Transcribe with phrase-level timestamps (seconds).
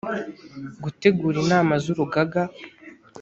[0.83, 2.41] gutegura inama z urugaga